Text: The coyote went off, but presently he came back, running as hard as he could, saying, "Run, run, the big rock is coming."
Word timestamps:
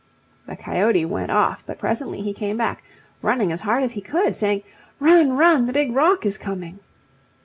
The 0.47 0.55
coyote 0.55 1.05
went 1.05 1.29
off, 1.29 1.63
but 1.63 1.77
presently 1.77 2.21
he 2.21 2.33
came 2.33 2.57
back, 2.57 2.83
running 3.21 3.51
as 3.51 3.61
hard 3.61 3.83
as 3.83 3.91
he 3.91 4.01
could, 4.01 4.35
saying, 4.35 4.63
"Run, 4.99 5.37
run, 5.37 5.67
the 5.67 5.73
big 5.73 5.91
rock 5.93 6.25
is 6.25 6.39
coming." 6.39 6.79